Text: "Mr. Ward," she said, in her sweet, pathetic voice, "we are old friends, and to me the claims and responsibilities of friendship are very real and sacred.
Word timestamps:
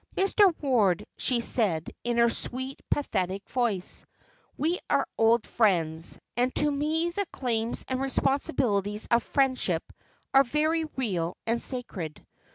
"Mr. 0.17 0.51
Ward," 0.63 1.05
she 1.15 1.41
said, 1.41 1.91
in 2.03 2.17
her 2.17 2.27
sweet, 2.27 2.81
pathetic 2.89 3.47
voice, 3.47 4.03
"we 4.57 4.79
are 4.89 5.07
old 5.15 5.45
friends, 5.45 6.17
and 6.35 6.55
to 6.55 6.71
me 6.71 7.11
the 7.11 7.27
claims 7.31 7.85
and 7.87 8.01
responsibilities 8.01 9.07
of 9.11 9.21
friendship 9.21 9.83
are 10.33 10.43
very 10.43 10.85
real 10.95 11.37
and 11.45 11.61
sacred. 11.61 12.25